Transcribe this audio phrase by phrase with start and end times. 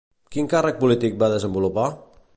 [0.35, 1.89] Quin càrrec polític va desenvolupar?